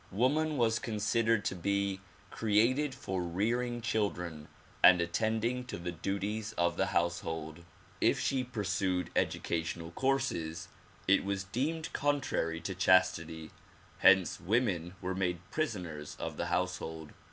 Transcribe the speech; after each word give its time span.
Woman 0.09 0.57
was 0.57 0.79
considered 0.79 1.45
to 1.45 1.55
be 1.55 2.01
created 2.31 2.95
for 2.95 3.21
rearing 3.21 3.81
children 3.81 4.47
and 4.83 4.99
attending 4.99 5.63
to 5.65 5.77
the 5.77 5.91
duties 5.91 6.53
of 6.53 6.75
the 6.75 6.87
household. 6.87 7.63
If 8.01 8.19
she 8.19 8.43
pursued 8.43 9.11
educational 9.15 9.91
courses 9.91 10.69
it 11.07 11.23
was 11.23 11.43
deemed 11.43 11.93
con 11.93 12.19
trary 12.19 12.63
to 12.63 12.73
chastity; 12.73 13.51
hence 13.99 14.39
women 14.39 14.95
w'ere 15.03 15.13
made 15.15 15.51
prisoners 15.51 16.17
of 16.19 16.35
the 16.35 16.47
house 16.47 16.79
hold. 16.79 17.11